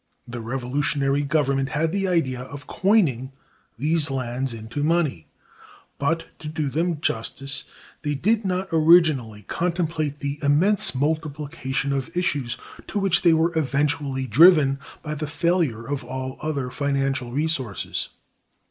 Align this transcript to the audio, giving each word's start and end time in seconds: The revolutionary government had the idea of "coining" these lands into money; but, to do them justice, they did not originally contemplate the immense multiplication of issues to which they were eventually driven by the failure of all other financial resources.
The 0.27 0.41
revolutionary 0.41 1.21
government 1.21 1.69
had 1.69 1.91
the 1.91 2.07
idea 2.07 2.41
of 2.41 2.65
"coining" 2.65 3.33
these 3.77 4.09
lands 4.09 4.51
into 4.51 4.83
money; 4.83 5.27
but, 5.99 6.25
to 6.39 6.47
do 6.47 6.69
them 6.69 6.99
justice, 7.01 7.65
they 8.01 8.15
did 8.15 8.43
not 8.43 8.67
originally 8.71 9.43
contemplate 9.43 10.17
the 10.17 10.39
immense 10.41 10.95
multiplication 10.95 11.93
of 11.93 12.17
issues 12.17 12.57
to 12.87 12.97
which 12.97 13.21
they 13.21 13.33
were 13.35 13.55
eventually 13.55 14.25
driven 14.25 14.79
by 15.03 15.13
the 15.13 15.27
failure 15.27 15.85
of 15.85 16.03
all 16.03 16.39
other 16.41 16.71
financial 16.71 17.31
resources. 17.31 18.09